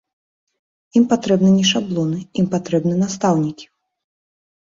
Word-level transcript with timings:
Ім 0.99 1.03
патрэбны 1.11 1.51
не 1.57 1.65
шаблоны, 1.73 2.17
ім 2.43 2.47
патрэбны 2.55 2.95
настаўнікі. 3.05 3.65